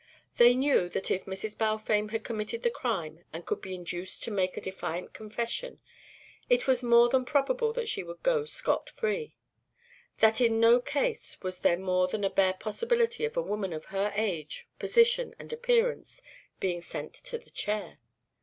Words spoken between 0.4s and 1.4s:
knew that if